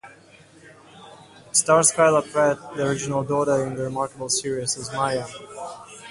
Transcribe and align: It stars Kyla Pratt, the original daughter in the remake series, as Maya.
It 1.51 1.55
stars 1.55 1.91
Kyla 1.91 2.23
Pratt, 2.23 2.57
the 2.75 2.87
original 2.87 3.21
daughter 3.23 3.63
in 3.67 3.75
the 3.75 3.83
remake 3.87 4.09
series, 4.31 4.75
as 4.75 4.91
Maya. 4.91 5.27